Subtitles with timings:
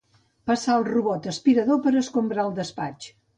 [0.51, 3.13] Passar el robot aspirador per escombrar el despatx.